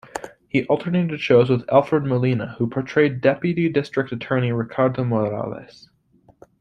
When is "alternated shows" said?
0.65-1.47